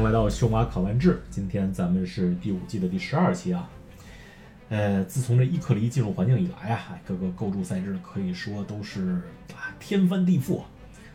[0.00, 3.68] 迎来到秀马考完制，今天咱们是第五季的第十二期啊。
[4.70, 9.20] 呃，自从这伊克离进入环境以来啊，各个构筑赛制可以说都是
[9.52, 10.62] 啊天翻地覆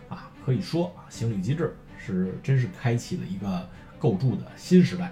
[0.07, 3.67] 啊，可以说啊行旅机制是真是开启了一个
[3.97, 5.11] 构筑的新时代。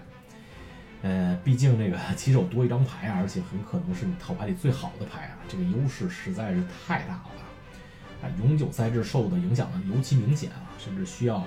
[1.01, 8.29] 呃，毕竟这个棋手多一张牌啊，而且很可能是你套牌里最好的牌啊，这个优势实在是太大了啊！
[8.39, 11.43] 永久赛制受的影响呢尤其明显啊，甚至需要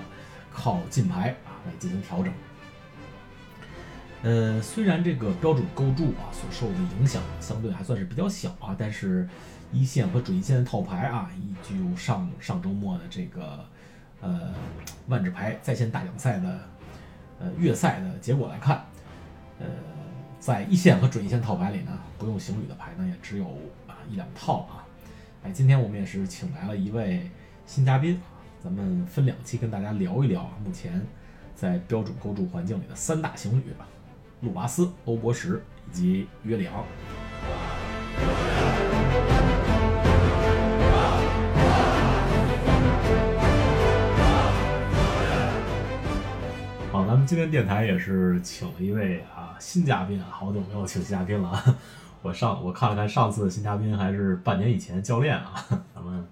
[0.51, 1.33] 靠进牌
[1.67, 2.33] 来进行调整。
[4.23, 9.29] 呃，虽然这个标准构筑啊所受的影响相对还算是比较小啊，但是
[9.71, 13.63] 一线和准一线的套牌啊，依据上上周末的这个
[14.19, 14.53] 呃
[15.07, 16.59] 万智牌在线大奖赛的
[17.39, 18.83] 呃月赛的结果来看。
[19.59, 19.65] 呃，
[20.39, 23.45] 在一线和准一线套牌里呢，不用行旅的牌呢也只有
[23.87, 24.85] 啊一两套啊。
[25.43, 27.29] 哎，今天我们也是请来了一位
[27.65, 28.19] 新嘉宾，
[28.63, 31.03] 咱们分两期跟大家聊一聊，目前
[31.57, 33.63] 在标准构筑环境里的三大行旅：
[34.41, 36.85] 路巴斯、欧博什以及约里昂。
[46.91, 51.75] 好，咱们今天电台也是请了一位啊新嘉宾啊，好久没有请新嘉宾了啊。
[52.21, 56.23] 我上我看了看上次的新嘉宾还是半年以前教练啊， 咱们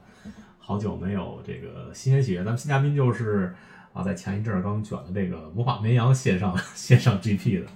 [0.60, 2.44] 好久没有这个新鲜血液。
[2.44, 3.56] 咱们新嘉宾就是
[3.96, 7.68] 啊，在前一阵刚卷的这个魔法绵羊线上 线上 GP 的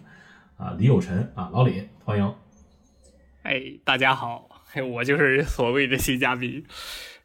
[0.57, 2.35] 啊李有辰啊老李，欢迎。
[3.43, 4.49] 哎，大家好，
[4.91, 6.65] 我就是所谓的新嘉宾，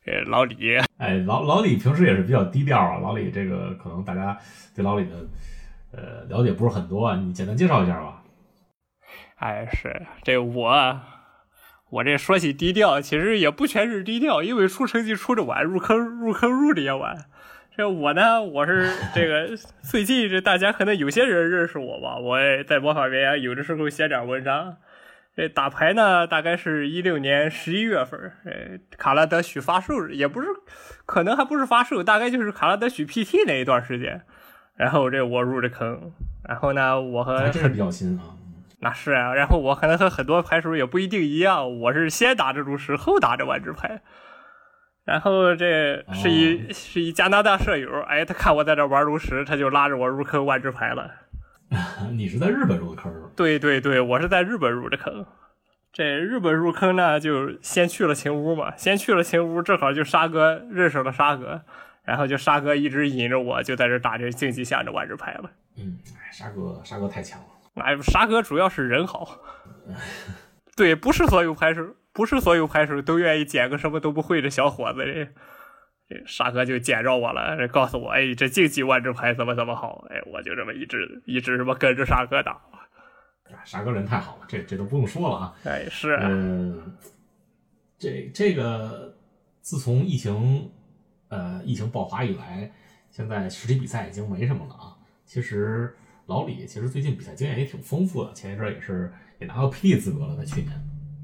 [0.07, 0.79] 呃老李。
[0.99, 4.39] 哎老老李平时也是比较低调啊，老李这个可能大家
[4.77, 5.17] 对老李的。
[5.91, 8.23] 呃，了解不是很多啊，你简单介绍一下吧。
[9.37, 11.01] 哎，是这我，
[11.91, 17.27] 我这说起低调，其实也不全是低调，因为出成绩出的晚，入坑入坑入的也晚。
[17.77, 24.77] 这我呢，我是这个 最近这大家可能有些人认识我吧，我也在魔法边有的时候写点文章。
[25.37, 30.47] 这打牌呢，大概是一六年十一月份，呃，卡拉德许发售，也不是，
[31.05, 34.23] 可能还不是发售，大概就是卡拉德许 PT 那一段时间。
[34.77, 36.13] 然后这我入的坑，
[36.49, 38.39] 然后呢，我和这是比较新啊，
[38.79, 44.01] 那是啊，然后我可能和很多牌手也不一定一样，我是先打这炉石，后打这万智牌，
[45.05, 51.11] 然后这是一是一加拿大舍友，哎，他看我在这玩炉石，他就拉着我入坑万智牌了。
[52.13, 53.13] 你是在日本入的坑？
[53.37, 55.27] 对对对，我是在日本入的坑。
[55.93, 61.63] 这日本入坑呢，就先去了秦屋嘛，先去了秦屋，正好就沙哥认识了沙哥。
[62.03, 65.51] 然后就沙哥一直引着我，就在这打这竞技线的万智牌了。
[65.79, 65.99] 嗯，
[66.31, 67.47] 沙哥，沙哥太强了。
[67.83, 69.39] 哎，沙哥主要是人好。
[70.77, 71.83] 对，不是所有牌手，
[72.15, 75.05] 不是所有牌手都愿意捡个什么都不会的小伙子。
[75.05, 75.29] 这，
[76.09, 80.07] 这沙哥就捡着我了，这告诉我，哎，这竞技万智牌怎么怎么好。
[80.09, 82.59] 哎，我就这么一直一直什么跟着沙哥打。
[83.67, 85.55] 沙哥人太好了，这这都不用说了啊。
[85.65, 86.17] 哎，是。
[86.23, 86.97] 嗯，
[87.99, 89.15] 这这个
[89.61, 90.71] 自从疫情。
[91.31, 92.71] 呃，疫情爆发以来，
[93.11, 94.95] 现在实体比赛已经没什么了啊。
[95.25, 95.93] 其实
[96.27, 100.71] 老李其实最近比赛经验也挺丰富的，前一阵也是也拿到 P 资格了，在去年。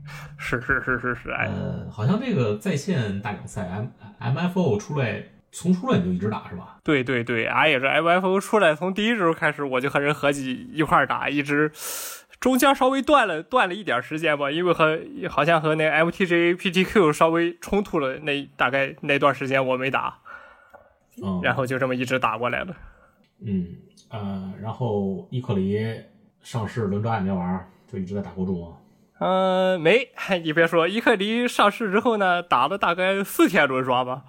[0.38, 3.86] 是是是是是，呃，好像这个在线大奖赛 M
[4.18, 5.22] M F O 出来，
[5.52, 6.78] 从出来你就一直打是吧？
[6.82, 11.70] 对对对，俺也是 M F O 出来，从第一周开始我就和人合计一块打，一直。
[12.40, 20.16] 中间稍微断了断了一点时间吧，因为和好像和那 MTG PTQ 稍微冲突了，那大概那段时间我没打，
[21.42, 22.74] 然后就这么一直打过来了。
[23.44, 23.66] 嗯
[24.08, 25.78] 呃，然后伊克里
[26.40, 28.74] 上市轮抓也没玩，就一直在打国主。
[29.20, 30.10] 嗯，没，
[30.42, 34.25] 你别说，伊克里上市之后呢，打了大概四天轮抓吧。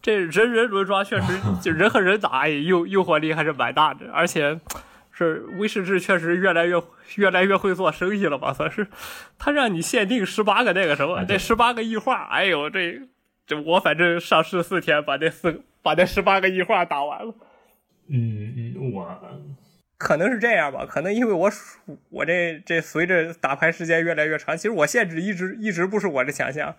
[0.00, 4.60] 这人人轮抓确实就人和人打，哎诱诱惑力还是蛮大的，而且。
[5.16, 6.74] 是威士治确实越来越
[7.14, 8.52] 越来越会做生意了吧？
[8.52, 8.88] 算是，
[9.38, 13.00] 他让你限定十八个那个什么，这十八个异化，哎呦，这
[13.46, 17.32] 这我反正上市四天把这四把这十八个异化打完了。
[18.08, 19.04] 嗯嗯，我
[19.96, 21.50] 可能是这样吧，可能因为我
[22.10, 26.76] 我这这随着打牌时间越来越长，其实我限制一直一直不是我的强项。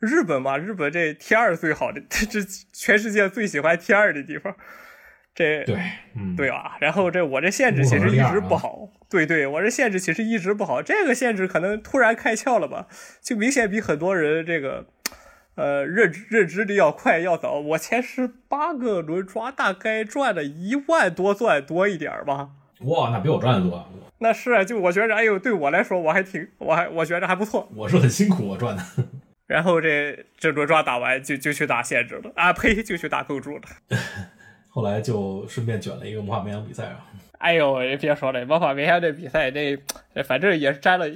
[0.00, 2.40] 日本嘛，日本这 T 二最好的， 这
[2.72, 4.54] 全世界最喜欢 T 二的地方。
[5.34, 5.76] 这对，
[6.16, 6.76] 嗯，对吧？
[6.80, 10.82] 然后这我这限制其实一直不好，对对，我这限制其实一直不好。
[10.82, 12.88] 这个限制可能突然开窍了吧？
[13.20, 14.86] 就明显比很多人这个，
[15.58, 17.54] 呃，认认知的要快要早。
[17.54, 22.50] 我前十八个轮抓大概赚了一万多钻多一点吧。
[22.82, 23.84] 哇，那比我赚的多。
[24.20, 27.68] 那是啊，就我觉着，哎呦，对我来说我还挺，我还我觉着还不错。
[27.74, 28.82] 我是很辛苦，我赚的。
[29.48, 33.62] 然后这这轮抓打完就就去打限制了啊，呸，就去打构筑了。
[34.68, 37.06] 后来就顺便卷了一个魔法绵羊比赛啊。
[37.38, 39.78] 哎呦，也别说了，魔法绵羊这比赛，这
[40.24, 41.06] 反正也是沾了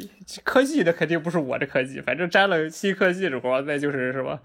[0.44, 4.38] 科技的，肯定不是我的科技，反正沾了新科技的光，那就是什么，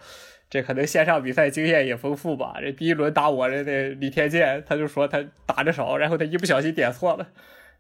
[0.50, 2.56] 这可能线上比赛经验也丰富吧。
[2.60, 7.28] 这第一轮打我的那李天健，他就说他打的少，然后他一不小心点错了，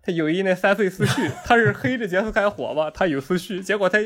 [0.03, 3.97] 他有一那三岁思绪，他是黑着杰斯开火嘛，他有思绪，结果他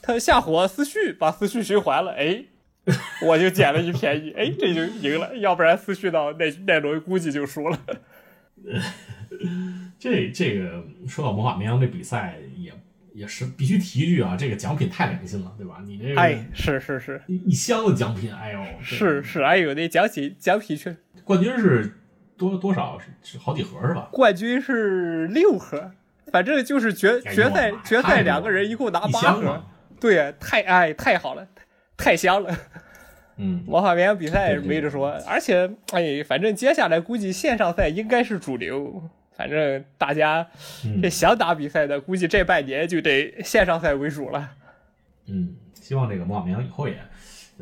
[0.00, 2.44] 他下火思绪把思绪循环了，哎。
[3.26, 7.78] 我就捡了一便宜，哎，这就赢了，要不然思绪到那那轮估计就输了。
[9.98, 12.72] 这这个说到魔法绵羊这比赛，也
[13.12, 15.82] 也是必须提一句啊，这个奖品太良心了，对吧？
[15.84, 21.98] 你这哎，是是是，一一箱子奖品，哎呦，是是，哎呦，那奖品奖品去，冠军是
[22.36, 22.98] 多多少？
[22.98, 24.08] 是是好几盒是吧？
[24.12, 25.90] 冠军是六盒，
[26.32, 29.64] 反正就是决决赛决赛两个人一共拿八盒，
[30.00, 31.46] 对，太哎太好了。
[31.98, 32.56] 太香了，
[33.36, 39.02] 嗯，魔法绵羊比赛没得说，而且哎，反正接下来估计线上赛应该是主流，
[39.36, 40.46] 反正大家
[41.02, 44.50] 这想打比赛的，估计这半年就得线上赛为主了。
[45.26, 46.96] 嗯，希望这个魔法绵羊以后也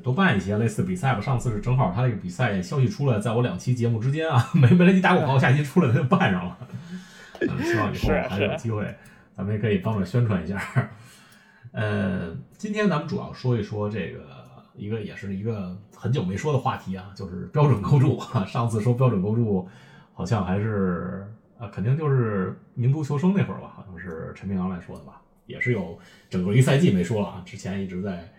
[0.03, 1.21] 多办一些类似比赛吧。
[1.21, 6.59] 上次是正好他那个比赛消息出来，在我两期节目之间啊， 没没来及打广告，下期出来他就办上了。
[7.65, 8.85] 希望以后还有机会，
[9.37, 10.91] 咱们也可以帮着宣传一下。
[11.77, 14.25] 呃，今天咱们主要说一说这个
[14.75, 18.19] 一个也是一个很久没说的话题啊，就是标准构筑。
[18.47, 19.69] 上次说标准构筑，
[20.15, 25.99] 好像还是啊，肯定就是民族求生那会儿吧，好像是陈明阳来说的吧，也是有
[26.31, 27.43] 整个一赛季没说了啊。
[27.45, 28.33] 之前一直在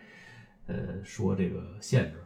[0.66, 2.18] 呃说这个限制，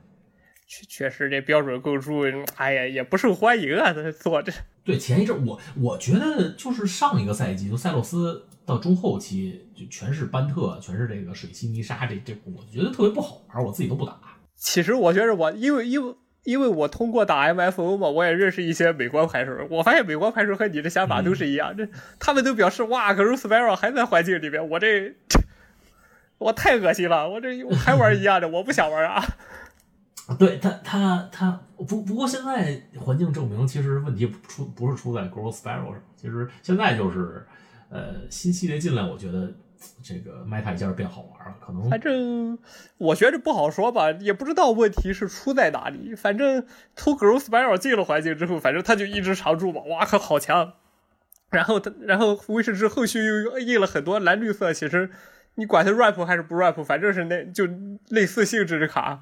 [0.72, 2.22] 确确实这标准构筑，
[2.56, 4.54] 哎呀也不受欢迎啊， 做这。
[4.86, 8.48] 对，前一阵我我觉得就是上一个赛季，就塞洛斯。
[8.64, 14.18] 到中后期就全是班特，全是这个水系泥沙，这这我觉得特别不好玩，我自己都不打。
[14.56, 21.86] 其实我觉得我因为因为因为我通过打 MFO 嘛，我也认识一些美国牌手，我发现美国牌手和你的想法都是一样，这
[22.18, 25.16] 他们都表示哇，可是 Spiral 还在环境里面，我这
[26.38, 29.22] 我太恶心了，我这我还玩一样的，我不想玩啊。
[30.36, 37.46] 对他他他不不过现在环境证明，其实问题出不是出在 Grow Spiral 上，其实现在就是。
[37.94, 39.52] 呃，新系列进来，我觉得
[40.02, 41.58] 这个 meta 一下变好玩了。
[41.60, 42.58] 可能反正
[42.98, 46.16] 我觉着不好说吧，也不知道问题是出在哪里。
[46.16, 50.72] 反正从 g r o w Spiral 进了环境之后，反正他就一直常驻嘛，哇，靠好强！
[51.50, 55.12] 然后他，然后威士之后续又印了很多蓝绿色，其实
[55.56, 57.68] 你管它 rap 还是不 rap，反正是那就
[58.08, 59.20] 类似性质的卡。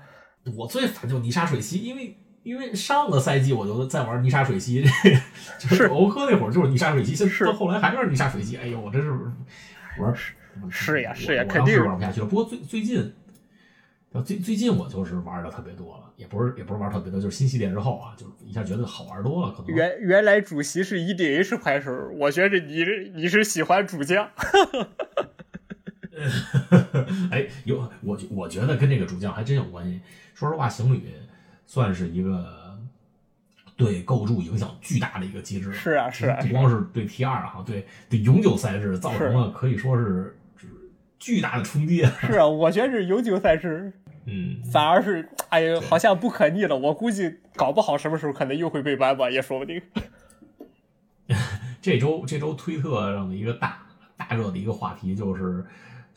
[0.56, 2.18] 我最烦就泥沙水系，因为。
[2.42, 4.82] 因为上个赛季我就在玩泥沙水系，
[5.60, 8.56] 就是欧科那会儿就是泥沙水系，现到后来还是泥沙水系。
[8.56, 9.12] 哎呦，我真是
[10.00, 10.16] 玩
[10.72, 12.26] 是呀是呀，肯定是玩不下去了。
[12.26, 13.14] 不过最最近，
[14.26, 19.52] 最最近我就是玩的特别多了，也不是也不是玩特别多，就是新系列之后啊，就一下觉得好玩多了。
[19.52, 24.32] 可能原原来主席是 EDH 牌手，我觉着你你是喜欢主将。
[27.32, 30.00] 哎，有我我觉得跟这个主将还真有关系。
[30.34, 31.04] 说实话，行旅。
[31.72, 32.80] 算是一个
[33.78, 40.36] 对构筑影响巨大的一个机制，是啊，是啊，不光是对 T 二哈，对对永久赛制造成了可以说是
[41.20, 42.04] 巨大的冲击。
[42.26, 43.94] 是啊，我觉得是永久赛制，
[44.26, 46.76] 嗯，反而是哎呀，好像不可逆了。
[46.76, 49.80] 我估计搞不好什么时候可能又会被 ban 吧，也说不定。
[51.80, 53.86] 这周这周推特上的一个大
[54.18, 55.64] 大热的一个话题就是。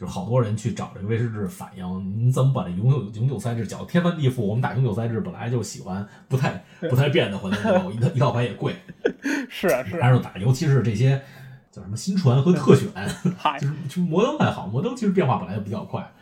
[0.03, 4.43] 就好多人去找这个威士忌反映，你怎么把这永久永久赛制搅得天翻地覆？
[4.43, 7.61] 我们打永久赛制本来就喜欢不太不太变的环境
[7.93, 8.75] 一套一套牌也贵，
[9.49, 11.23] 是啊是，还是打，尤其是这些
[11.71, 12.91] 叫什么新传和特选，
[13.61, 16.13] 就是就摩登还好，摩登其实变化本来就比较快，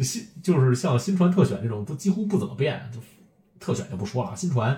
[0.00, 3.00] 新就是像新传特选这种都几乎不怎么变，就
[3.58, 4.76] 特选就不说了，新传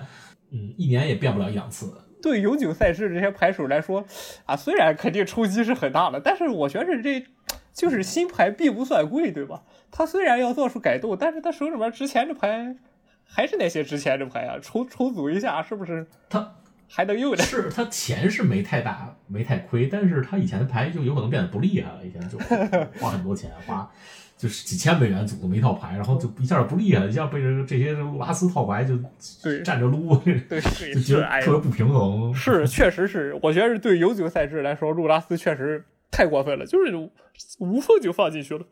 [0.51, 1.93] 嗯一年也变不了一两次。
[2.21, 4.05] 对永久赛事这些牌手来说
[4.45, 7.25] 啊，虽然肯定冲击是很大的，但是我觉得这。
[7.73, 9.63] 就是新牌并不算贵，对吧？
[9.91, 12.75] 他虽然要做出改动，但是他手里面值钱的牌
[13.25, 16.05] 还是那些值钱的牌啊，重重组一下是不是？
[16.29, 16.55] 他
[16.87, 17.43] 还能用的。
[17.43, 22.05] 是他钱是没太大，没太亏，但是他以前的牌就有可能变得不厉害了。
[22.05, 22.37] 以前就
[23.01, 23.89] 花很多钱，花
[24.37, 28.97] 就是几千美元组这么一套牌，然后就一下不厉害，一下被这这些拉斯套牌就
[29.63, 30.61] 站着撸，对，
[30.93, 32.33] 就觉得特别不平衡。
[32.33, 35.83] 是，确实是，我觉得是对永久赛制来说，路拉斯确实。
[36.13, 36.95] 太过分了，就是
[37.59, 38.63] 无缝就放进去了。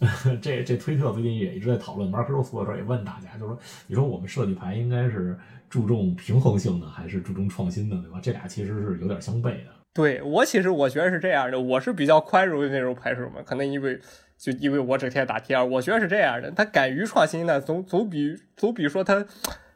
[0.42, 5.38] 这这推特最近也一直在讨论，马克罗斯的时候也问大家，就是说，你说我们设计牌应该是
[5.70, 8.18] 注重平衡性的，还是注重创新的，对吧？
[8.20, 9.70] 这俩其实是有点相悖的。
[9.94, 13.98] 对我其实我觉得是这样的，我是比较宽容的那种牌手嘛，可能因为
[14.36, 19.24] 就因为我整天打 T 二，我觉得是这样的，他敢于创新呢，总总比总比说他。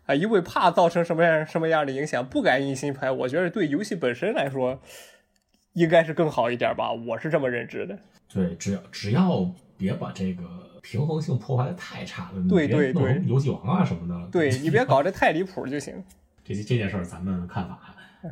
[0.05, 3.09] 啊，因为怕造成什么样什么样的影响，不敢印新牌。
[3.09, 4.81] 我觉得对游戏本身来说，
[5.75, 7.99] 应该是更好一点吧，我是这么认知的。
[8.33, 10.43] 对，只要只要别把这个
[10.83, 16.02] 平衡性破坏的太差了，对对对，游戏王啊什么的，对 你别搞得太离谱就行。
[16.45, 17.79] 这这件事儿，咱们看法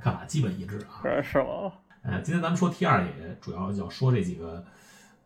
[0.03, 1.23] 看法基本一致啊。
[1.23, 1.73] 是吗？
[2.03, 4.65] 呃，今天咱们说 T 二也主要要说这几个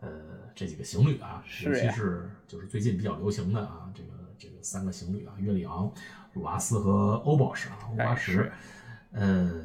[0.01, 0.09] 呃
[0.55, 5.91] 这几个行旅啊，尤其是就是最近比较流行的啊，这个这个三个行旅啊，约里昂、
[6.33, 8.51] 鲁阿斯和欧宝石啊，欧巴石。
[9.13, 9.63] 呃，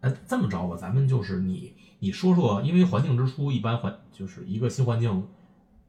[0.00, 5.28] 呃，这么着吧，咱们就是你你说说，因为环境之初一般环就是一个新环境，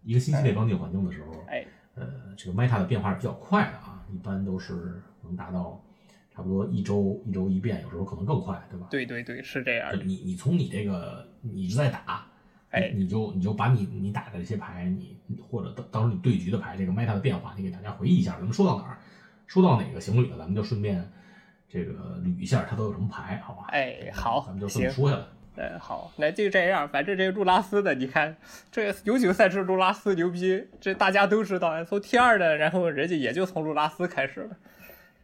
[0.03, 5.83] 一个新系列刚进环境的时候，哎，呃，这个 meta 的变化是比较快的啊，一般都是能达到。
[6.31, 8.87] 差不多一周一周一变，有时候可能更快，对吧？
[8.89, 9.91] 对对对，是这样。
[10.07, 12.25] 你你从你这个你一直在打，
[12.69, 18.35] 哎，你就你就把你你打的这些牌，你或者当当时你对局的牌，这个 meta 的变化，你给大家回忆一下。
[18.37, 18.99] 咱们说到哪儿，
[19.47, 21.11] 说到哪个行旅了，咱们就顺便
[21.67, 23.65] 这个捋一下它都有什么牌，好吧？
[23.71, 25.23] 哎，好，咱们就这么说下来。
[25.61, 26.87] 嗯，好，那就这样。
[26.87, 28.37] 反正这个路拉斯的，你看
[28.71, 31.83] 这有几个赛制路拉斯牛逼，这大家都知道。
[31.83, 34.55] 从 T 二的，然后人家也就从路拉斯开始了。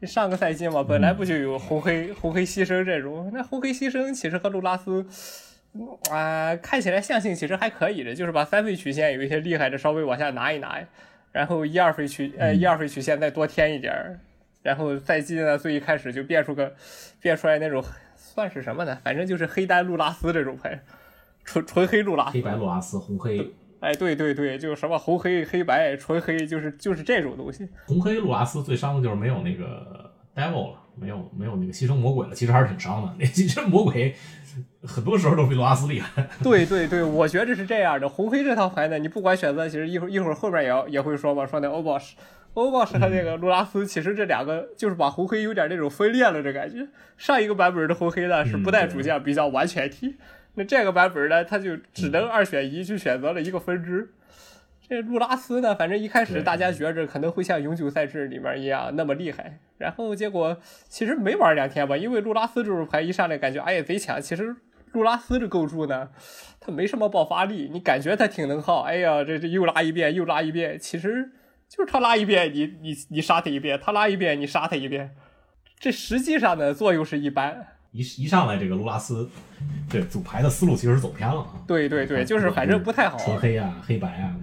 [0.01, 3.31] 上个赛季嘛，本来不就有红黑红黑牺牲这种？
[3.33, 5.07] 那红黑牺牲其实和路拉斯，
[6.11, 10.85] 啊，看起来象性其实还可以的，就是把三费曲线有一些厉害的稍微往下拿一拿，
[11.31, 14.19] 然后一二费曲呃一二费曲线再多添一点，
[14.63, 16.75] 然后赛季呢最一开始就变出个
[17.21, 17.81] 变出来那种
[18.15, 18.97] 算是什么呢？
[19.03, 20.83] 反正就是黑单路拉斯这种牌，
[21.45, 23.53] 纯纯黑路拉斯，黑白路拉斯红黑。
[23.81, 27.67] 哎，对对对，就是什么红黑黑白纯黑，就是就是这种东西。
[27.85, 33.13] 红黑路拉斯最伤的就是没有那个 devil 了，没有没有那个牺牲魔鬼了，其实还是挺伤的。
[33.19, 34.15] 那牺牲魔鬼
[34.81, 36.27] 很多时候都比路拉斯厉害。
[36.41, 38.09] 对对对，我觉得是这样的。
[38.09, 42.15] 红黑这套牌呢，你不管选择，其实一会儿一会儿后边也要也会说嘛，说那欧宝石
[42.55, 46.87] 欧宝石和那个路拉斯，其实这两个就是把红黑有点那种分裂了这感觉。
[47.17, 50.15] 上一个版本的红黑呢是不带主将，比较完全体。
[50.53, 54.09] 那这个版本呢，他就只能二选一，去选择了一个分支。
[54.87, 60.57] 这路拉斯呢，反正一开始大家觉着可能会像永久赛制里面一样那么厉害，然后结果
[60.87, 64.21] 其实没玩两天吧，因为路拉斯这种牌一上来感觉哎呀贼强。
[64.21, 64.55] 其实
[64.93, 66.09] 路拉斯这构筑呢，
[66.61, 68.83] 它没什么爆发力，你感觉它挺能耗。
[68.83, 71.31] 哎呀，这这又拉一遍又拉一遍，其实
[71.75, 75.13] 就是他拉一遍你你你杀他一遍，他拉一遍你杀他一遍，
[75.77, 77.67] 这实际上呢作用是一般。
[77.91, 79.29] 一一上来，这个卢拉斯，
[79.89, 81.47] 对组牌的思路其实走偏了啊。
[81.65, 83.17] 对对对，就是反正不太好。
[83.17, 84.35] 纯黑啊，黑白啊。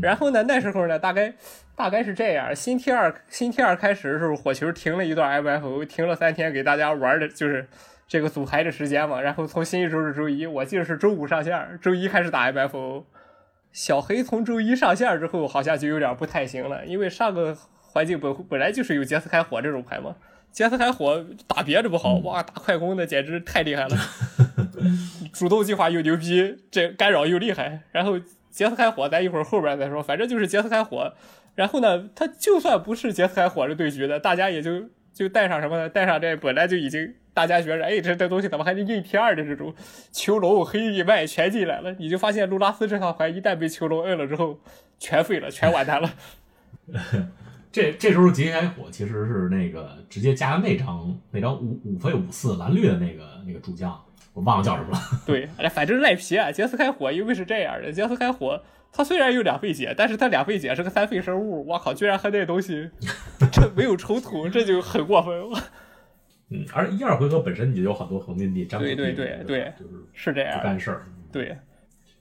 [0.00, 1.34] 然后呢，那时候呢，大概
[1.74, 2.54] 大概是这样。
[2.54, 7.68] 新 T 二新 T 二开始的时候，火球停了一段 MFO，停了三天，给大家玩的就是
[8.06, 9.20] 这个组牌的时间嘛。
[9.20, 13.04] 然后从新一周日周一，我记得是周五上线，周一开始打 MFO。
[13.72, 20.14] 小黑从周一上线之后，好像就有点不太行了，因为上个环境本本来就是有杰斯开火这种牌嘛。
[20.52, 23.96] 杰斯开火打别的不好，哇，打快攻的简直太厉害了，
[25.32, 27.80] 主动计划又牛逼，这干扰又厉害。
[27.90, 28.18] 然后
[28.50, 31.14] 杰斯开火，咱一会儿后边再说，反正就是杰斯开火。
[31.54, 35.88] 然后呢，他就算不是杰斯开火这对局的，大家也就就带上什么呢？
[35.88, 39.74] 带上这本来就已经大家觉着，哎，这这东西怎么还能印 T 二的这种
[40.10, 41.92] 囚笼黑翼麦全进来了？
[41.98, 44.58] 你就发现路拉斯这套牌一旦被囚笼摁了之后，
[44.98, 46.10] 全废了，全完蛋了。
[47.72, 53.98] 这这时候劫开火其实是那个直接加那张那张五五费五四蓝绿的那个那个主将，
[54.34, 54.98] 我忘了叫什么了。
[55.24, 56.52] 对，反正赖皮啊！
[56.52, 58.62] 杰斯开火因为是这样的，杰斯开火
[58.92, 62.90] 他虽然有两费解，但是他两费解是个三费生物，我靠，居然和那东西
[63.50, 65.58] 这没有冲突，这就很过分了。
[66.50, 71.06] 嗯，而一二回合本身你就有很多横金地，对对对对，就是是这样不干事儿。
[71.32, 71.56] 对，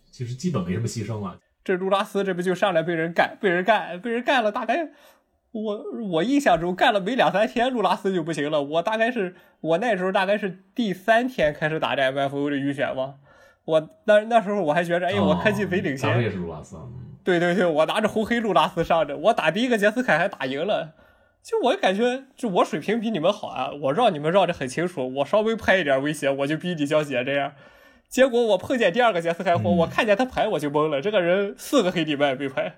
[0.09, 1.37] 其实基本没什么牺牲啊。
[1.63, 4.91] 这卢拉斯这不就上来被人干，被人干，被人干了，大概。
[5.53, 8.63] 我我印象中干了没两三天，路拉斯就不行了。
[8.63, 13.15] 我大概是我那时候大概是第三天开始打这 MFO 的预选嘛。
[13.71, 16.21] 我那那时候我还觉着，哎我科技贼领先。
[16.21, 16.75] 也是路拉斯。
[17.23, 20.93] 对对对，我拿着红黑路拉斯上着，我打第一个杰斯凯还打赢了。
[21.41, 25.13] 就我感觉，就我水平比你们好啊，我绕你们绕的很清楚。
[25.15, 27.53] 我稍微拍一点威胁，我就逼你交血这样。
[28.09, 31.01] 结果我碰见第二个杰斯凯火，我看见他牌我就懵了。
[31.01, 32.75] 这个人四个黑地麦被拍。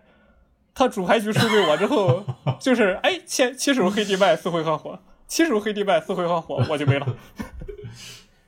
[0.76, 2.24] 他主牌局输给我之后，
[2.60, 7.08] 就是哎，七七手黑地麦四回合火，七手黑地麦四回合火，我就没了，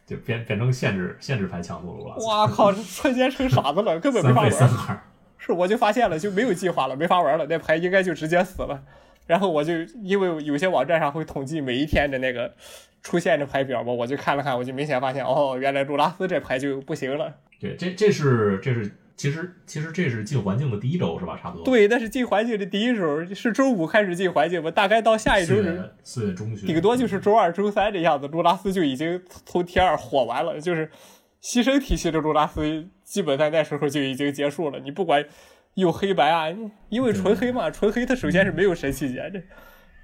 [0.05, 2.15] 就变变成限制限制牌强度了。
[2.25, 5.01] 哇靠，瞬间成傻子了，根本没法玩。
[5.37, 8.83] 是，我就发现了，就没有计划了，没法玩了，那牌应该就直接死了。
[9.27, 12.53] 然后我就因为有些网站上会统计每一天的那个
[13.01, 17.33] 出现的牌表嘛，我就看了看，我就明显发现，哦，原来露拉斯这牌就不行了。
[17.59, 21.39] 对，这这是这是其实其实这是进环境的第一周是吧？
[21.41, 21.63] 差不多。
[21.63, 24.69] 对，那是进环境的第一周，是周五开始进环境吧？
[24.69, 28.27] 大概到下一周是四月中旬，顶多就是周二、周三这样子。
[28.27, 30.91] 路拉斯就已经从 T 二火完了，就是
[31.41, 34.79] 牺牲体系的路拉斯，基本在那时候就已经结束了。
[34.79, 35.25] 你不管
[35.75, 36.47] 用黑白啊，
[36.89, 39.41] 因为纯黑嘛，纯黑它首先是没有神奇解这。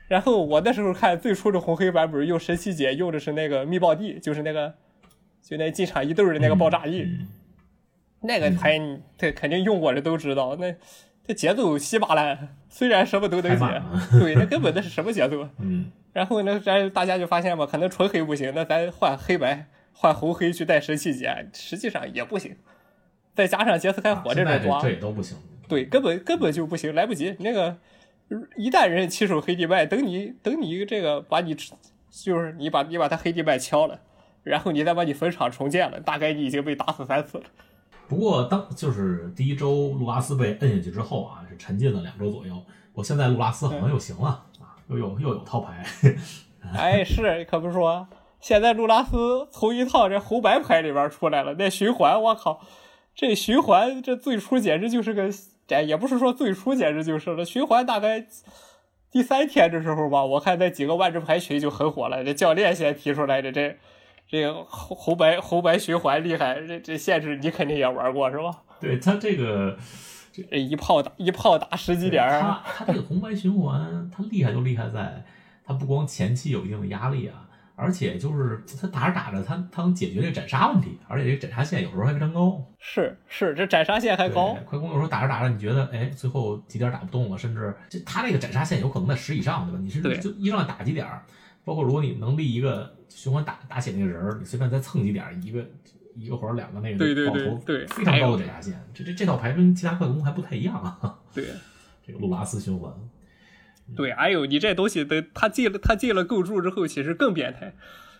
[0.07, 4.73] 然后我那时候看最初的红黑版本用神奇姐用的是那个密爆地，就是那个
[5.41, 7.05] 就那进场一对的那个爆炸翼。
[8.21, 8.79] 那个牌，
[9.17, 10.73] 他肯定用过的都知道，那
[11.25, 13.81] 这节奏稀巴烂，虽然什么都能解，
[14.19, 15.47] 对，那根本那是什么节奏？
[15.59, 15.91] 嗯。
[16.13, 22.57] 然后呢，咱大家就发现吧，可能纯黑不行，那咱换黑白，换红黑去带神器解，实际上也不行。
[23.33, 25.37] 再加上杰斯开火这种抓，这也都不行。
[25.69, 27.33] 对，根本根本就不行，来不及。
[27.39, 27.77] 那个
[28.57, 34.01] 一旦人起手黑地脉，等你等你这个把你就是你把你把他黑地脉敲了，
[34.43, 37.45] 然后你再把你坟场重建了，大概你已经被打死三次了。
[38.07, 42.61] 不过，当就是第一周路拉斯被摁下去之后啊，是沉浸了两周左右。
[42.93, 44.27] 我现在路拉斯好像又行了
[44.59, 45.85] 啊，又有又有套牌。
[46.75, 48.05] 哎，是可不说，
[48.41, 51.55] 现在路拉斯从一套这红白牌里边出来了。
[51.57, 52.59] 那循环，我靠，
[53.15, 55.29] 这循环这最初简直就是个，
[55.69, 57.45] 哎也不是说最初简直就是了。
[57.45, 58.27] 循环大概
[59.09, 62.23] 第三天的时候吧，我看那几个万智牌群就很火了。
[62.25, 63.77] 这教练先提出来的这。
[64.31, 68.63] 这个红红白红白循环厉害，这这限制你肯定也玩过是吧？
[68.79, 69.77] 对他这个
[70.31, 75.21] 这一炮打一炮打十几点他他这个红白循环，他厉害就厉害在，
[75.65, 77.45] 他不光前期有一定的压力啊，
[77.75, 82.57] 而且就是他打着打着，他他能解决这个斩杀问题，而且这个斩杀线有时候还非常高。
[82.79, 84.57] 是是，这斩杀线还高。
[84.65, 89.79] 快攻有时候打着打着，你觉得哎，最后几点打不动了，甚至这他这个斩杀线有可能在十以上，对吧？
[89.83, 91.05] 你是就一上来打几点？
[91.71, 95.65] 包括如果你能立一个循环打打血那个人儿，你随便再蹭几点，一个
[96.17, 98.85] 一个或者两个那个爆头，对非常高的斩杀线。
[98.93, 101.15] 这这这套牌跟其他快攻还不太一样啊。
[101.33, 101.45] 对，
[102.05, 102.91] 这个路拉斯循环。
[103.95, 107.73] 对，哎呦，你这东西等他进了他进了构筑之后，其实更变态。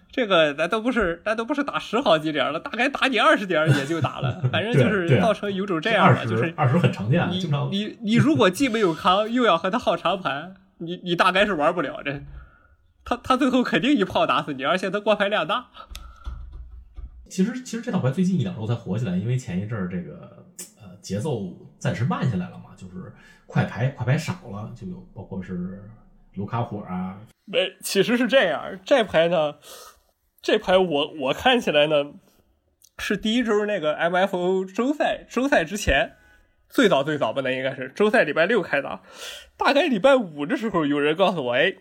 [0.09, 7.29] 这个咱都不是咱都不是打十好几点了，大概打你二十点也就打了， 反正就是造成有种这样的，就是二十很常见。
[7.29, 12.21] 你你你如果既没有康，又要和他耗长盘，你你大概是玩不了这。
[13.11, 15.67] 他他最后肯定一炮打死你，而且他挂牌量大。
[17.27, 20.45] 其实其实这套牌最近一两周才火起来，因为前一阵儿这个
[20.81, 23.13] 呃节奏暂时慢下来了嘛，就是
[23.45, 25.83] 快牌快牌少了，就有包括是
[26.35, 27.19] 卢卡火啊。
[27.43, 29.55] 没，其实是这样，这牌呢，
[30.41, 32.13] 这牌我我看起来呢，
[32.97, 36.13] 是第一周那个 MFO 周赛周赛之前，
[36.69, 39.01] 最早最早吧，那应该是周赛礼拜六开打，
[39.57, 41.75] 大概礼拜五的时候，有人告诉我，哎。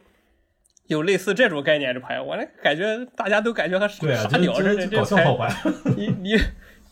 [0.90, 4.04] 有类似这种概念的牌，我那感觉大家都感觉他傻
[4.38, 4.98] 屌似的。
[4.98, 5.48] 搞笑套牌，
[5.96, 6.36] 你你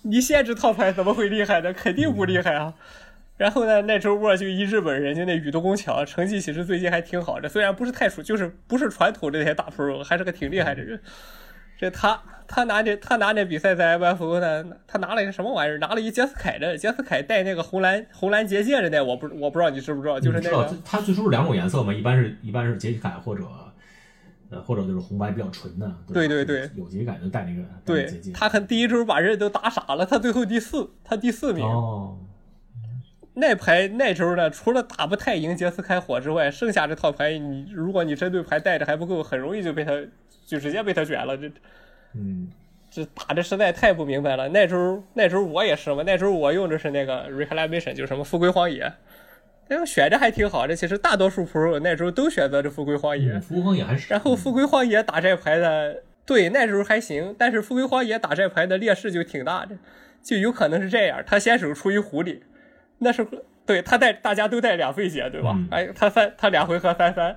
[0.02, 1.72] 你限制套牌怎么会厉害呢？
[1.72, 2.72] 肯定不厉害啊。
[3.36, 11.00] 然后呢，那周末就一日本人家那宇多宫强成绩其实最近还挺好的，虽然不是太熟，就是不是传统的那些大 pro，还是个挺厉害的人。
[11.76, 15.78] 这他他拿那他拿那比赛在 MFO 呢，他拿了一个什么玩意儿？
[15.78, 20.20] 拿了一杰斯凯的，杰斯凯带那个红蓝红蓝结界的那，我不我不知道你知不知道？
[20.20, 23.42] 就是那个他最初是两种颜色嘛，一般是一般是杰斯凯或者。
[24.50, 27.62] 呃，或者就是红白比较纯的，对对对，有节感就带那个。
[27.84, 31.64] 对，他看第一周把人都打傻了，他最后第四，他第四名。
[31.64, 32.18] 哦。
[33.34, 39.92] 那牌那周呢，除了打不太赢杰斯开火之外，剩下这套牌，你如果你针对牌带着还不够，很容易就被他
[40.44, 41.36] 就直接被他卷了。
[41.36, 41.48] 这，
[42.14, 42.50] 嗯，
[42.90, 44.48] 这打的实在太不明白了。
[44.48, 48.92] 那周那周我也是嘛，那周我用的是那个 reclamation，就是什么富贵荒野。
[49.70, 53.38] 那个选着还挺好的，其实大多数 pro 那时候都选择这富贵荒野。
[53.38, 54.10] 富贵荒野还是。
[54.10, 57.34] 然后富贵荒野打这牌的，对，那时候还行。
[57.38, 59.76] 但是富贵荒野打这牌的劣势就挺大的，
[60.22, 62.40] 就有可能是这样：他先手出一狐狸，
[62.98, 63.28] 那时候
[63.66, 65.58] 对他带大家都带两费血，对吧？
[65.70, 67.36] 哎，他三他两回合三三，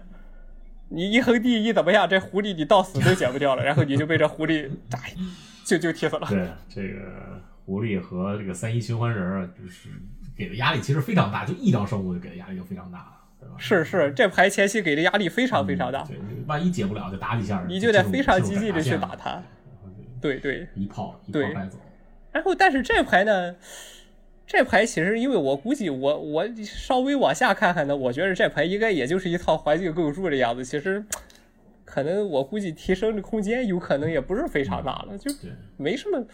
[0.88, 2.08] 你一横地一怎么样？
[2.08, 5.00] 这狐狸你到死都解不掉了，然后你就被这狐狸打，
[5.66, 6.26] 就就踢死了。
[6.30, 9.90] 对，这个狐狸和这个三一循环人就是。
[10.42, 13.54] 给的压力其实非常大，就一张生物就给的压力就非常大，对吧？
[13.60, 16.04] 是是，这牌前期给的压力非常非常大。
[16.06, 19.40] 对，万一解不了就打几下，你就得非常积极的去打他。
[20.20, 21.78] 对对，一炮一炮带走。
[22.32, 23.56] 然后，但是这牌呢，
[24.48, 30.66] 这牌其实因为我估计我我稍微往下看看呢，我觉得这牌应该也就是一套环境构筑的样子。
[30.66, 31.06] 其实
[31.86, 35.32] 可能我估计提升的空间有可能也不是非常大了，就
[35.78, 36.26] 没什么。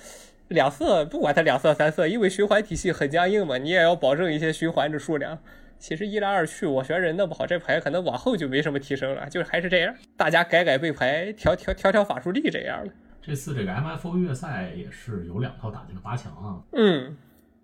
[0.50, 5.40] 两色不管它两色三色，因为循环体系很僵硬嘛，你也要保证一些循环的数量。
[5.80, 12.92] 其实一来二去，我觉人弄不好这牌可能往后就没什么提升了，就还是这样，大家改改背牌，调调调调法术力这样了。
[13.22, 16.64] 这次这个 MFO 月赛也是有两套打进了八强啊。
[16.72, 17.16] 嗯，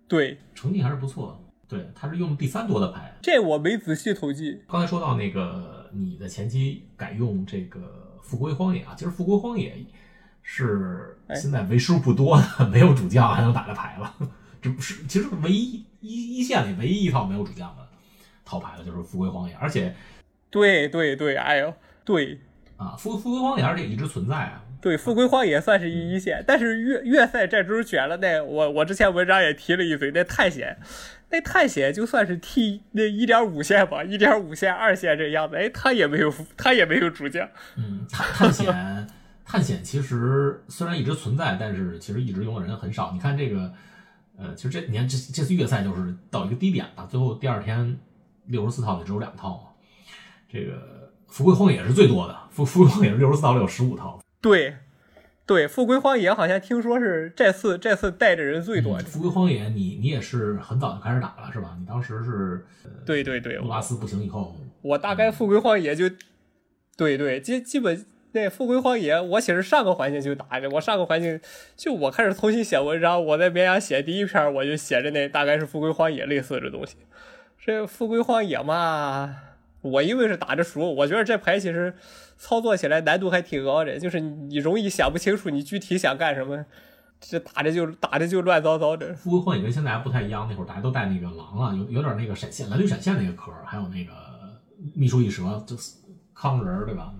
[0.06, 1.40] 对，成绩还是不错。
[1.66, 3.12] 对，他是用第三多的牌。
[3.22, 4.60] 这我没仔细统计。
[4.68, 9.74] 刚才说到那个你的前期改用这个富贵荒野啊，其实富贵荒野
[10.44, 14.14] 是现在为数不多的没有主将还能打的牌了。
[14.62, 17.86] 这不是，其实唯一一一线里唯一一套没有主将的
[18.44, 19.54] 套牌了，就是富贵荒野。
[19.56, 19.94] 而且，
[20.50, 22.38] 对对对，哎呦，对
[22.76, 24.62] 啊，富富贵荒野而且一直存在啊。
[24.80, 30.78] 对，富贵荒野算是一一线，但是越越赛这周选了那我我之前文章也提了一嘴，那探险。
[31.30, 37.48] 那探险就算是 T 那一点五线吧，一点五线二线这样子，哎，他也没有他也没有主将。
[37.76, 39.06] 嗯，探探险
[39.44, 43.12] 探险其实虽然一直存在，但是其实一直用的人很少。
[43.12, 43.72] 你看这个，
[44.36, 47.98] 呃，其实这你看这这次月赛就是到一个低点了，最后第二天
[48.46, 49.70] 六十四套里只有两套嘛。
[50.48, 54.20] 这个富贵荒野是最多的，富富贵荒野是六十四套里有十五套。
[54.40, 54.76] 对。
[55.46, 58.98] 对，富贵荒野好像听说是这次这次带着人最多。
[59.00, 61.76] 富贵荒野，你你也是很早就开始打了是吧？
[61.78, 62.64] 你当时是
[63.04, 66.08] 对对对，乌拉斯不行以后，我大概富贵荒野就
[66.96, 71.40] 对对基基本那富贵荒野，我其实上个环境就打着，我上个环境
[71.76, 76.96] 就我开始重新写文章，我在绵阳写第一篇，我就写着那大概是富贵荒野类似的东西。
[77.58, 79.36] 这富贵荒野嘛，
[79.80, 81.94] 我因为是打着熟，我觉得这牌其实。
[82.36, 86.66] 操作起来难度还挺高的，就是你容易想不清楚你具体想干什么，
[87.20, 89.14] 这打着就打着就乱糟糟的。
[89.14, 94.12] 富贵荒野跟现在还不太一样，那会儿大家都带那个狼啊，有有点那个闪现蓝绿闪现那个壳，还有那个
[94.96, 95.92] 秘书一蛇，就是
[96.34, 97.14] 康人对吧？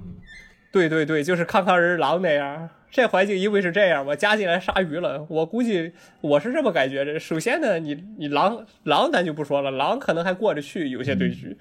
[0.74, 2.68] 对对对，就是康康人狼那样。
[2.90, 5.24] 这环境因为是这样，我加进来鲨鱼了。
[5.28, 7.20] 我估计我是这么感觉的。
[7.20, 11.56] 首先呢，你你狼狼咱就不说了，狼可能还过得去有些对局。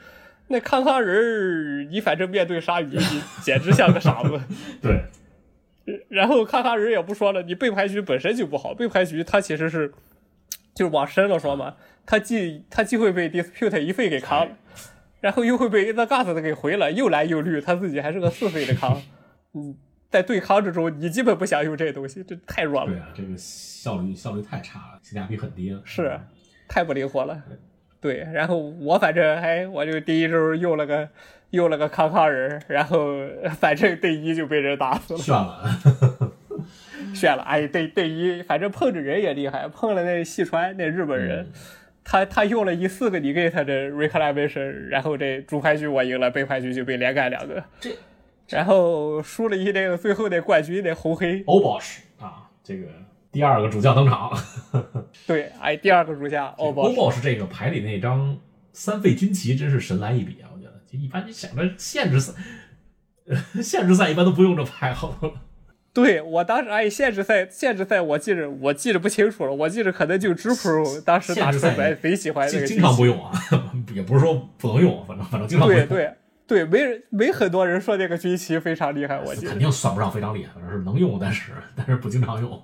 [0.48, 4.42] 那康康人，你反正面对鲨鱼，你简直像个傻子。
[4.82, 5.04] 对。
[6.10, 9.92] 然后康康人也不说了，你背牌局本身就不好，背牌局它其实是，
[10.74, 14.48] 就是往深了说嘛，它既它既会被 dispute 一费给扛，
[15.24, 19.02] 然后又会被 the gas 的给回了，又蓝又绿，他自己还是个四费的康。
[19.56, 19.74] 嗯，
[20.10, 22.92] 在对抗之中，你基本不想用这东西，这太软了。
[22.92, 25.82] 对啊，这个效率效率太差了，性价比很低了。
[25.86, 26.20] 是，
[26.68, 27.42] 太不灵活了。
[28.02, 31.08] 对，然后我反正还我就第一周用了个
[31.52, 33.16] 用了个康康人，然后
[33.58, 36.34] 反正队一就被人打死了，炫了，
[37.16, 37.44] 炫了！
[37.44, 41.48] 哎，队队一反正碰着人也厉害，碰了那细川那日本人，
[42.04, 47.92] 他他用了一四个你给他的 reclamation，然后这主牌局我赢了，背牌局就被连干两个，这
[48.50, 52.88] 然后输了一那个最后那冠军那红黑欧宝石啊，这个。
[53.32, 54.32] 第二个主将登场，
[55.26, 58.38] 对，哎，第二个主将欧欧宝是这个牌里那张
[58.74, 60.54] 三费军旗，真是神来一笔啊！
[60.54, 62.32] 我觉得，就一般你想着限制赛，
[63.60, 65.34] 限制赛一般都不用这牌，好多。
[65.94, 73.32] 对我当时哎，限制赛，限制赛，我记着，我记着不清楚了，我记着可能就直普当时打出来贼喜欢那个，经常不用啊，
[73.94, 75.86] 也不是说不能用，反正反正经常不用。
[75.88, 76.14] 对对
[76.48, 82.62] 对，没人没很多人说那个军旗非常厉害，我记肯定算不上非常厉害，反正是能用，但是但是不经常用。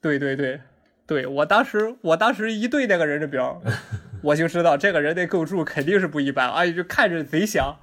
[0.00, 0.60] 对对对，
[1.06, 3.62] 对我当时我当时一对那个人的表，
[4.22, 7.76] 我就知道这个人那构筑肯定是不一般，哎，就看着贼香，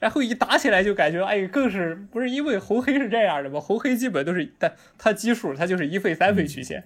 [0.00, 3.58] 然后一打起来就感觉哎，更是不是因为红黑是这样的吗？
[3.60, 6.84] 红黑基本都是，但它基数它就是一费三费曲线。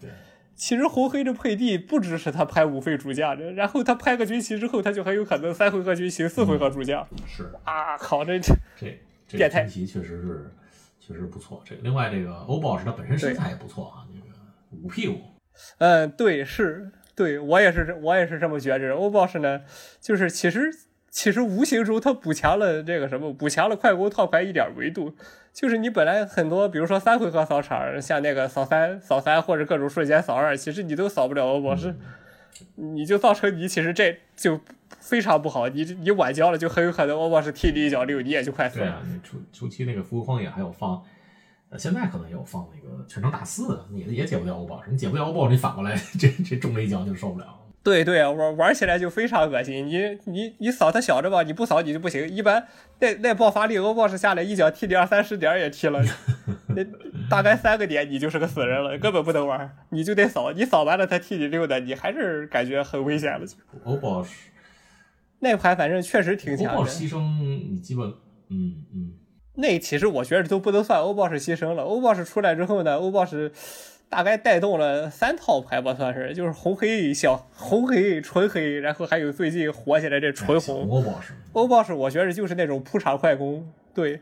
[0.54, 7.06] 其实红黑的配地不支持他拍五费主将的，然后他拍个军旗之后，他就很有可能三回合军旗，四回合主将。
[7.26, 8.54] 是啊，靠这这
[9.26, 10.50] 这这军旗确实是
[11.00, 11.62] 确实不错。
[11.64, 14.04] 这另外这个欧宝石他本身身材也不错啊。
[14.82, 15.18] 五屁股，
[15.78, 18.94] 嗯，对，是，对我也是，我也是这么觉着。
[18.94, 19.62] 欧 boss 呢，
[20.00, 20.70] 就是其实
[21.10, 25.14] 其实无形中他补强了这个什么，补强了快攻套牌一点维度。
[25.52, 31.88] 就是你本来很多，比如说三回合扫场，像那个扫三扫三或者各种瞬间扫二，其实你都扫不了欧 boss，
[32.76, 34.60] 你就造成你其实这就
[35.00, 35.68] 非常不好。
[35.68, 38.86] 你你晚交了，就很有可能欧 boss 踢你一脚六，你也就快死了。
[38.86, 41.02] 对啊，你初初期那个浮荒野还有放。
[41.78, 47.59] 现在可能也有放那个全程打四，你也解不掉欧宝石，你解不掉欧宝石，你反过来 这这中了一脚就受不了。
[47.82, 49.86] 对对啊，玩玩起来就非常恶心。
[49.86, 52.28] 你你你扫他小着吧，你不扫你就不行。
[52.28, 52.66] 一般
[52.98, 56.02] 那那爆发力欧 boss 下来一脚踢你二三十点也踢了，
[56.76, 56.84] 那
[57.30, 60.52] 大概三个点你就是个死人了，根本不能玩，你就得扫。
[60.52, 63.46] 你扫完了他踢你六的，你还是感觉很危险了。
[63.84, 64.28] 欧 boss
[65.38, 66.84] 那盘反正确实挺强。
[66.84, 67.18] 牺牲
[67.70, 68.06] 你基本
[68.50, 69.12] 嗯嗯。
[69.54, 71.82] 那其实我觉得都不能算欧 boss 牺牲了。
[71.82, 73.34] 欧 boss 出来之后呢，欧 boss
[74.10, 80.90] 大概带动了三套牌吧，算是就是红黑小红黑纯黑，然后还有最近火起来这纯红。
[80.90, 83.72] 欧 boss，欧 boss 我觉得就是那种铺场快攻。
[83.94, 84.20] 对，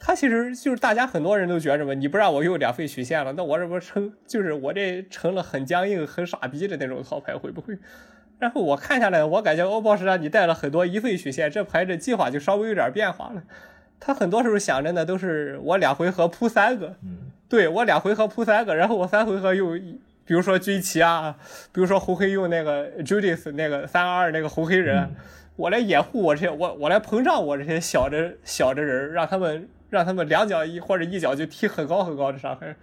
[0.00, 7.78] 他其实就是大家很多人都觉着嘛，你不让我用两费曲线了，那我这不成就是我这成了很僵硬、很傻逼的那种套牌，会不会？
[8.38, 13.42] 然后我看下来，我感觉欧宝石让你带了很多一费曲线，这牌的计划就稍微有点变化了。
[14.00, 16.96] 他很多时候想着呢，都是我两回合铺三个，
[17.48, 19.78] 对我两回合扑三个，然后我三回合用，
[20.24, 21.36] 比如说军旗啊，
[21.72, 25.14] 比如说红黑用那个 Judith 那个三二那个红黑人，
[25.54, 32.74] 我来掩护我这些，我我来膨胀我这些小的小的人，让他们让他们两脚一或者一脚就踢很高很高的伤害，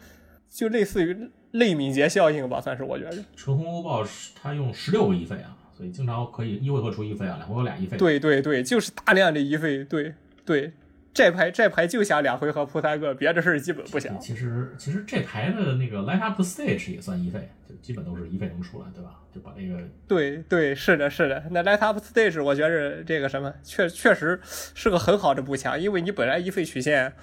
[0.50, 3.18] 就类似于类敏捷效应吧，算是我觉得。
[3.36, 4.06] 纯红欧豹
[4.42, 7.98] 他用十六个一费啊，所以经常可以一回合出一费啊，两回合俩一费。
[7.98, 10.14] 对对对，就是大量的一费，对
[10.46, 10.72] 对。
[11.14, 14.20] 这牌这牌就想两回合扑三个，别的事儿基本不想。
[14.20, 19.20] 其实其实这牌的那个 light up stage 也算一费，就基本都是一费能出来，对吧？
[19.32, 27.14] 就把那个对对是的是的，那 light up stage 我觉着这个什么确确实是个很好的步枪，因为你本来一费曲线，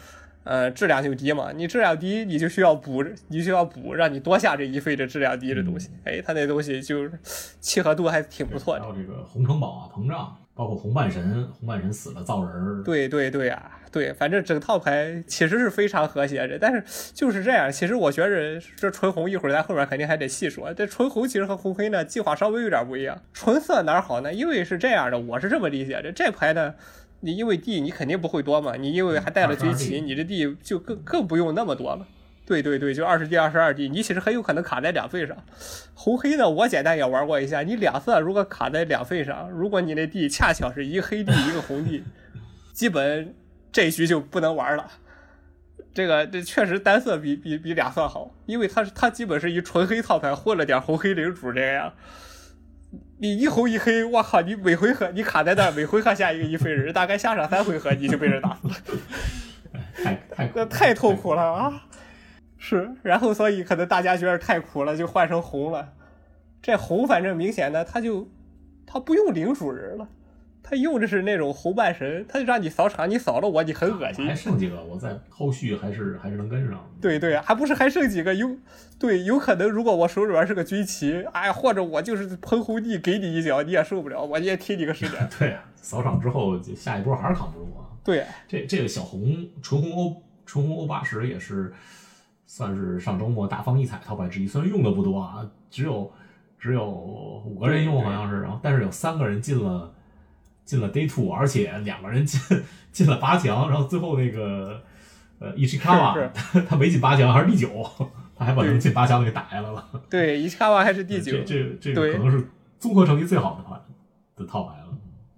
[0.45, 7.11] 呃质量就低嘛，你质量低你就需要补，你需要补让你多下这一费的质量低的东西，哎，它那东西就
[7.61, 8.83] 契合度还挺不错的。
[8.83, 10.37] 还有这个红城堡啊，膨胀。
[10.61, 12.83] 包括红半神，红半神死了造人儿。
[12.85, 16.59] 对对对啊，对，反正整套牌其实是非常和谐的。
[16.59, 20.75] 但是就是这样，其实我觉着这纯红一会儿在后面肯定还得细说。
[20.75, 23.23] 这纯红其实和红黑呢计划稍微有点不一样。
[23.33, 24.35] 纯色哪儿好呢？
[24.35, 26.13] 因为是这样的，我是这么理解的。
[26.13, 26.75] 这牌呢，
[27.21, 32.07] 你因为地你肯定不会多嘛，你因为还带了军旗，你这地就更更不用那么多了。
[32.51, 35.37] 对对对，就二十 D 二十二 D，你其实很有可能卡在两费上。
[35.95, 42.03] 红黑呢，我简单也玩过一下，你两色如果卡在两费上，如果你那地恰巧是一个黑地一个红地，
[42.73, 43.33] 基本
[43.71, 44.85] 这一局就不能玩了。
[45.95, 51.93] 这个这确实单色比比比俩色好，因为它是它基本是一纯黑套牌混了点红黑领主这样。
[53.21, 58.75] 你一红一黑，我靠，你每回合你卡在那，每回合下一个一费人，大概下上三回合你就被人打死了，
[60.03, 61.87] 太太那太痛苦了啊！
[62.63, 65.95] 是，然后所以可能大家觉得太苦了，就换成红了。
[66.61, 68.29] 这红反正明显的，他就
[68.87, 70.07] 他不用领主人了，
[70.63, 74.27] 他用的是那种红半神，他就让你扫场，你扫了我，你很恶心。
[74.27, 74.85] 还剩几个？
[74.85, 76.87] 我在后续还是还是能跟上。
[77.01, 78.35] 对对，还不是还剩几个？
[78.35, 78.55] 有
[78.99, 85.27] 对，有可能如果我手里边是个军旗，哎，或者我就是喷红地给你一脚，你也受不了，我也踢你个十点。
[85.39, 87.89] 对，扫场之后下一波还是扛不住啊。
[88.05, 91.73] 对，这这个小红纯红欧纯红欧八十也是。
[92.53, 96.13] 算是上周末大放异彩套牌之一，虽然用的不多啊，只有
[96.59, 96.85] 只有
[97.47, 99.95] 五个人用好像是，然后但是有三个人进了
[100.65, 102.61] 进了 day two，而且两个人进
[102.91, 104.83] 进了八强，然后最后那个
[105.39, 106.19] 呃伊奇卡瓦
[106.69, 107.89] 他没进八强还是第九，
[108.35, 109.89] 他还把能进八强的给打下来了。
[110.11, 112.49] 对，伊奇卡瓦还是第九，这这可能是
[112.81, 113.81] 综合成绩最好的牌
[114.35, 114.89] 的套牌了，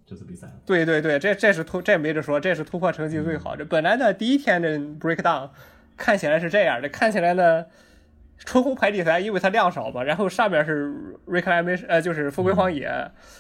[0.07, 0.51] 这次比赛。
[0.65, 3.63] 对对对，这这是突这没得说，这是突破成绩最好这。
[3.67, 5.51] 本来呢第一天的 breakdown。
[5.97, 7.67] 看起来是这样的，看起来呢，
[8.39, 10.03] 春红排第三，因为它量少嘛。
[10.03, 10.93] 然后上面是
[11.29, 12.91] reclamation，呃，就是富贵荒野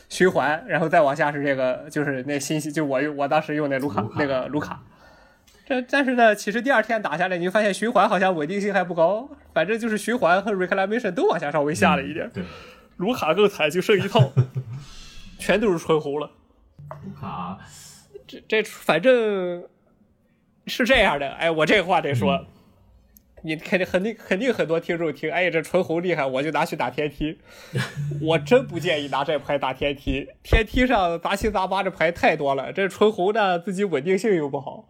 [0.08, 4.82] 循环，然后再往下是这个，就是那信息，就我用我当时用那卢卡那个卢卡。
[5.64, 12.30] 这但是呢，其实第二天打下来，你就发现循环好像稳定性还不高，反正就是循环和 reclamation 都往下稍微下了一点。
[12.30, 12.44] 对，
[12.96, 14.32] 卢卡更惨，就剩一套，
[15.38, 16.30] 全都是春红了。
[17.04, 17.58] 卢卡，
[18.26, 19.64] 这这反正。
[20.66, 22.46] 是这样的，哎，我这话得说，
[23.42, 27.38] 你肯定肯定肯定很多听众听，哎，这纯红厉害，我就拿去打天梯。
[28.22, 34.84] 我真不建议拿这牌打天梯，天梯上杂七杂八的牌太多了，这纯红的自己稳定性又不好。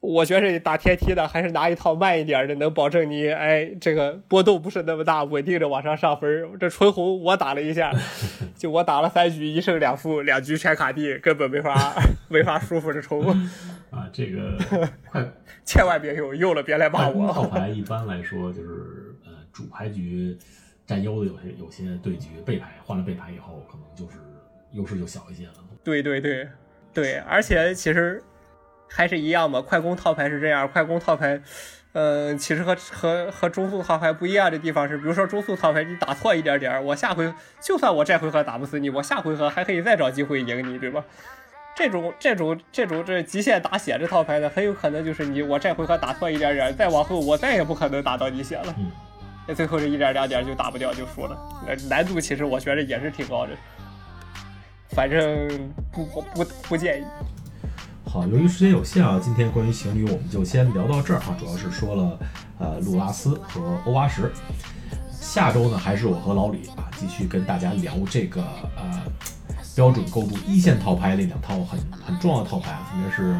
[0.00, 6.46] 我觉着打天梯的还是拿一套慢一点的，能保证你哎这个波动不是那么大，稳定的往上上分。
[6.60, 7.90] 这纯红我打了一下，
[8.54, 11.94] 就我打了三局一胜两负，两局全卡地，根本没法
[12.28, 13.24] 没法舒服着冲。
[13.96, 14.58] 啊，这个
[15.10, 15.24] 快
[15.64, 17.32] 千万别用，用了别来骂我。
[17.32, 20.36] 套牌 一般来说就是呃主牌局
[20.86, 24.18] 占优的有些有些对局背牌换了背牌以后，可能就是
[24.72, 25.54] 优势就小一些了。
[25.82, 26.48] 对对对
[26.92, 28.22] 对，而且其实。
[28.88, 30.66] 还是一样嘛，快攻套牌是这样。
[30.68, 31.42] 快攻套牌，
[31.92, 41.04] 嗯，其实和和和中速套牌不一样的地方是，比如说中速套牌，你打错一点点，我下回就算我这回合打不死你，我下回合还可以再找机会赢你，对吧？
[41.76, 48.74] 这种这种这种这极限打血这套牌呢，很有可能就是你我这回合打错一点点，再往后我再也不可能打到你血了。
[49.46, 51.38] 那最后这一点两点就打不掉就输了。
[51.88, 53.52] 难度其实我觉得也是挺高的，
[54.88, 55.48] 反正
[55.92, 57.04] 不不不建议。
[58.08, 62.18] 好，由于时间有限啊，今天关于情侣我们就先聊到这儿啊，主要是说了
[62.58, 64.28] 呃路拉斯和欧巴什。
[65.10, 68.40] 下周呢，还是我和老李啊继续跟大家聊这个
[68.76, 69.02] 呃
[69.76, 73.36] 标准构筑一线套牌那两套很很重要的套牌，分别是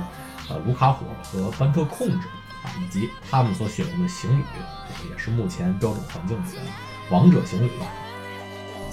[0.51, 2.29] 呃卢卡火和班特控制
[2.63, 4.45] 啊，以及他们所选用的行旅，
[5.11, 6.59] 也是目前标准环境里的
[7.11, 7.87] 王者行旅吧，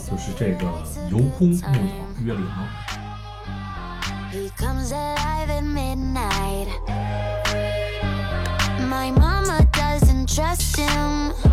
[0.09, 0.63] 就是这个
[1.11, 1.81] 游空木鸟
[2.23, 2.65] 约里昂。
[10.25, 11.52] Trust him.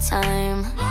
[0.00, 0.85] Time.